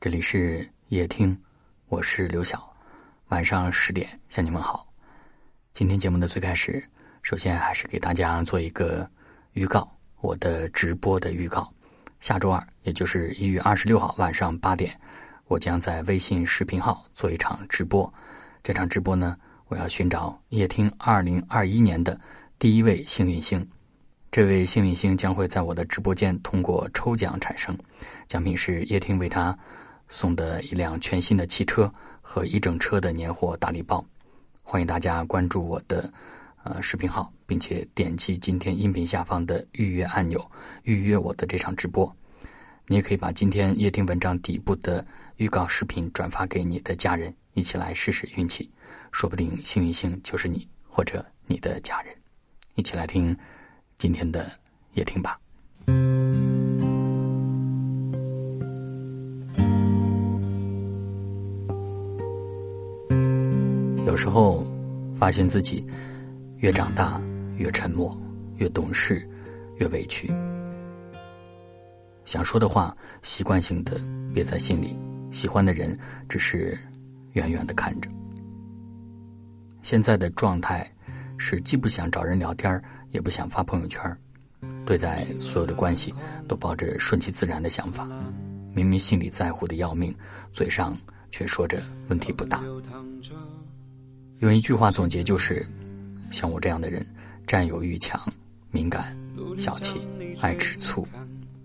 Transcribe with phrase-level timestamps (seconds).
[0.00, 1.36] 这里是夜听，
[1.88, 2.72] 我是刘晓。
[3.30, 4.86] 晚上十点向你们好。
[5.74, 6.80] 今天节目的最开始，
[7.20, 9.10] 首先还是给大家做一个
[9.54, 9.90] 预告，
[10.20, 11.68] 我的直播的预告。
[12.20, 14.96] 下周二，也就是一月二十六号晚上八点，
[15.48, 18.08] 我将在微信视频号做一场直播。
[18.62, 19.36] 这场直播呢，
[19.66, 22.16] 我要寻找夜听二零二一年的
[22.56, 23.68] 第一位幸运星。
[24.30, 27.76] 这位幸运星将会在我的直播间通过抽奖产生，
[28.28, 29.58] 奖品是夜听为他。
[30.08, 34.04] 送的一辆全新的汽车和一整车的年货大礼包，
[34.62, 36.12] 欢迎大家关注我的
[36.64, 40.50] 呃视频号，并且点击今天音频下方的预约按钮，
[40.82, 42.14] 预约我的这场直播。
[42.86, 48.70] 你也可以把今天夜听文章底部的预告视频转发给你的家人，一起来试试运气，
[49.12, 52.14] 说不定幸运星就是你或者你的家人。
[52.76, 53.36] 一起来听
[53.96, 54.50] 今天的
[54.94, 55.38] 夜听吧。
[64.38, 64.64] 后，
[65.12, 65.84] 发现自己
[66.58, 67.20] 越长大
[67.56, 68.16] 越沉默，
[68.54, 69.28] 越懂事
[69.78, 70.32] 越委屈。
[72.24, 74.00] 想说的话，习惯性的
[74.32, 74.96] 憋在心里；
[75.32, 76.78] 喜欢的人，只是
[77.32, 78.08] 远远的看着。
[79.82, 80.88] 现在的状态
[81.36, 84.16] 是既不想找人聊天，也不想发朋友圈，
[84.86, 86.14] 对待所有的关系
[86.46, 88.06] 都抱着顺其自然的想法。
[88.72, 90.14] 明明心里在乎的要命，
[90.52, 90.96] 嘴上
[91.32, 92.62] 却说着问题不大。
[94.40, 95.66] 用一句话总结就是：
[96.30, 97.04] 像我这样的人，
[97.44, 98.20] 占有欲强、
[98.70, 99.16] 敏感、
[99.56, 100.00] 小气、
[100.40, 101.06] 爱吃醋，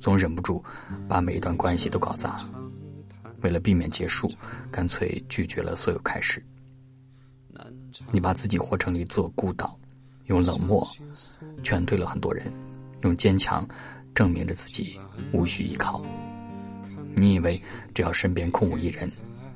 [0.00, 0.64] 总忍不住
[1.06, 2.38] 把每一段关系都搞砸。
[3.42, 4.30] 为了避免结束，
[4.70, 6.42] 干脆拒绝了所有开始。
[8.10, 9.78] 你把自己活成一座孤岛，
[10.26, 10.86] 用冷漠
[11.62, 12.50] 劝退了很多人，
[13.02, 13.68] 用坚强
[14.14, 14.98] 证明着自己
[15.32, 16.02] 无需依靠。
[17.14, 17.60] 你以为
[17.92, 19.12] 只要身边空无一人，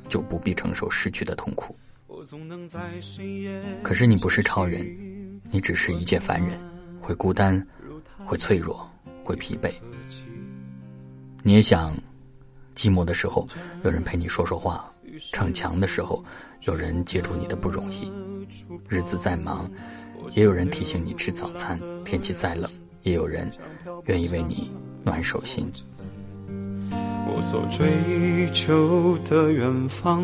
[0.06, 1.74] 就不必承受失去的痛苦。
[3.82, 4.84] 可是你不是超人，
[5.50, 6.58] 你只是一介凡人，
[7.00, 7.64] 会孤单，
[8.24, 8.88] 会脆弱，
[9.22, 9.70] 会疲惫。
[11.42, 11.96] 你也想，
[12.74, 13.46] 寂寞的时候
[13.84, 14.92] 有人陪你说说话，
[15.32, 16.24] 逞强的时候
[16.62, 18.10] 有人接住你的不容易，
[18.88, 19.70] 日子再忙，
[20.32, 22.68] 也有人提醒你吃早餐；天气再冷，
[23.02, 23.48] 也有人
[24.06, 24.68] 愿意为你
[25.04, 25.72] 暖手心。
[27.36, 27.86] 我所追
[28.50, 30.22] 求的远方，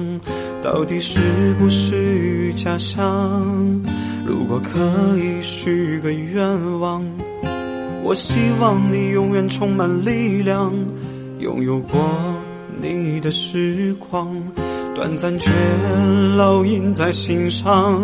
[0.63, 3.83] 到底是不是家乡？
[4.25, 7.05] 如果可以许个愿望，
[8.03, 10.73] 我希望你永远充满力量，
[11.39, 12.01] 拥有过
[12.81, 14.35] 你的时光，
[14.95, 15.51] 短暂却
[16.39, 18.01] 烙印在心上。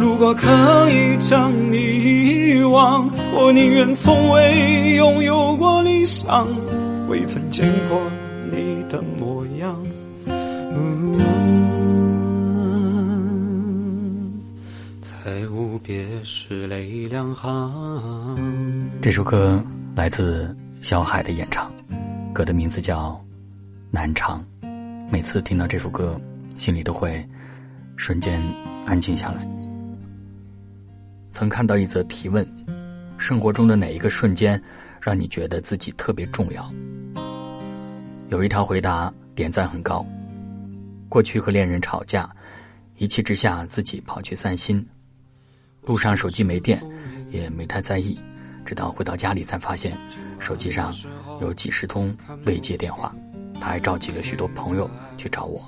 [0.00, 0.48] 如果可
[0.90, 6.48] 以将你遗忘，我宁愿从未拥有过理想，
[7.08, 8.00] 未曾见过。
[8.58, 9.80] 你的模样，
[15.00, 18.90] 在无别时泪两行。
[19.00, 19.62] 这首歌
[19.94, 20.52] 来自
[20.82, 21.72] 小海的演唱，
[22.32, 23.12] 歌的名字叫
[23.92, 24.44] 《南昌》。
[25.08, 26.20] 每次听到这首歌，
[26.56, 27.24] 心里都会
[27.94, 28.42] 瞬间
[28.86, 29.46] 安静下来。
[31.30, 32.44] 曾看到一则提问：
[33.18, 34.60] 生活中的哪一个瞬间，
[35.00, 36.68] 让你觉得自己特别重要？
[38.30, 40.04] 有一条回答点赞很高。
[41.08, 42.30] 过去和恋人吵架，
[42.96, 44.86] 一气之下自己跑去散心。
[45.80, 46.82] 路上手机没电，
[47.30, 48.18] 也没太在意，
[48.66, 49.96] 直到回到家里才发现，
[50.38, 50.92] 手机上
[51.40, 53.14] 有几十通未接电话。
[53.58, 55.66] 他还召集了许多朋友去找我。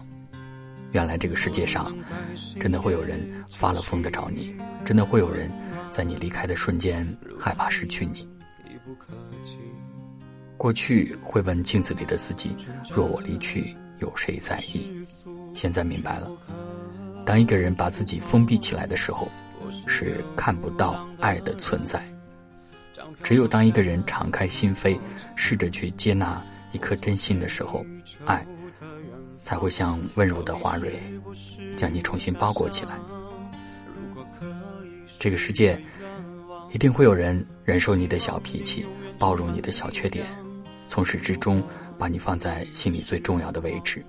[0.92, 1.90] 原来这个世界上，
[2.60, 3.18] 真的会有人
[3.48, 4.54] 发了疯的找你，
[4.84, 5.50] 真的会有人
[5.90, 7.06] 在你离开的瞬间
[7.38, 8.28] 害怕失去你。
[10.60, 12.54] 过去会问镜子里的自己
[12.94, 14.92] ：“若我离去，有谁在意？”
[15.56, 16.30] 现在明白了，
[17.24, 19.26] 当一个人把自己封闭起来的时候，
[19.86, 22.06] 是看不到爱的存在。
[23.22, 25.00] 只有当一个人敞开心扉，
[25.34, 27.82] 试着去接纳一颗真心的时候，
[28.26, 28.46] 爱
[29.42, 31.00] 才会像温柔的花蕊，
[31.74, 32.98] 将你重新包裹起来。
[35.18, 35.82] 这个世界，
[36.70, 38.84] 一定会有人忍受你的小脾气，
[39.18, 40.26] 包容你的小缺点。
[40.90, 41.62] 从始至终，
[41.96, 44.04] 把你放在心里最重要的位置。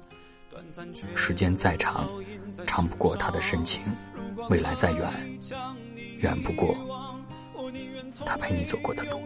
[1.16, 2.10] 时间再长，
[2.66, 3.83] 长不过他的深情；
[4.50, 5.07] 未来再远，
[6.18, 6.75] 远不过
[8.25, 9.22] 他陪你走过的路。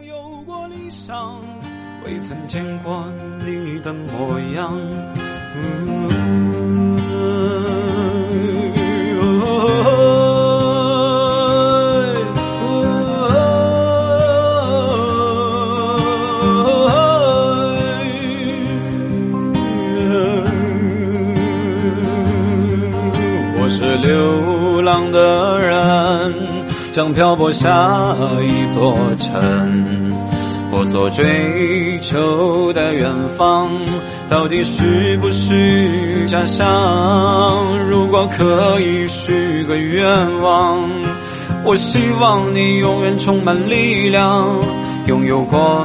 [2.04, 3.10] 未曾见过
[3.44, 4.78] 你的模样。
[24.86, 26.32] 浪的人，
[26.92, 30.12] 将漂泊下一座城。
[30.70, 33.68] 我所追求的远方，
[34.28, 36.66] 到底是不是家乡？
[37.90, 40.06] 如果可以许个愿
[40.40, 40.88] 望，
[41.64, 44.46] 我希望你永远充满力量，
[45.06, 45.84] 拥有过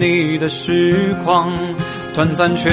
[0.00, 1.52] 你的时光，
[2.14, 2.68] 短暂却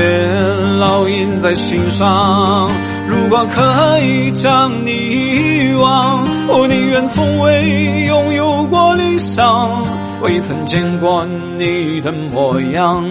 [0.79, 2.69] 烙印在心上。
[3.07, 9.85] 如果可以将你遗忘，我宁愿从未拥有过理想。
[10.21, 11.25] 未曾见过
[11.57, 13.05] 你的模样。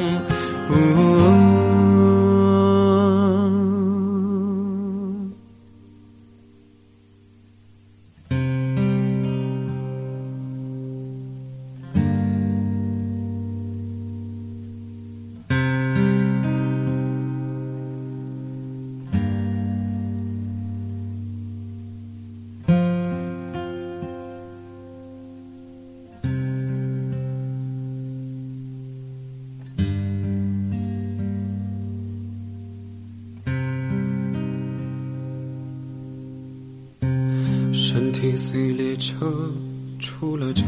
[38.24, 39.52] 体随列车
[39.98, 40.64] 出了站，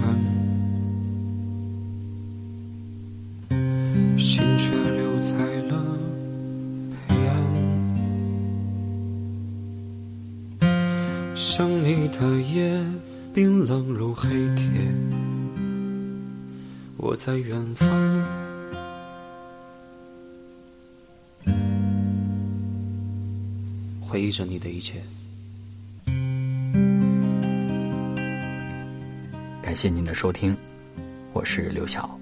[4.18, 5.82] 心却留在了
[7.08, 7.34] 北岸。
[11.34, 12.78] 想你的夜
[13.32, 14.66] 冰冷如黑铁，
[16.98, 17.88] 我在远方，
[24.02, 25.02] 回忆着你的一切。
[29.66, 30.56] 感谢您的收听，
[31.32, 32.16] 我是刘晓。